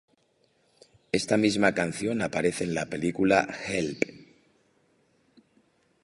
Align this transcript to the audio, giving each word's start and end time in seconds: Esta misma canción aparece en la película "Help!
Esta 1.11 1.37
misma 1.37 1.75
canción 1.75 2.23
aparece 2.23 2.63
en 2.63 2.73
la 2.73 2.87
película 2.87 3.47
"Help! 3.67 4.03